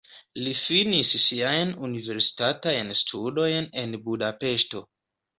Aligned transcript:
Li 0.45 0.51
finis 0.59 1.09
siajn 1.23 1.73
universitatajn 1.87 2.89
studojn 3.01 3.67
en 3.83 3.93
Budapeŝto. 4.07 4.83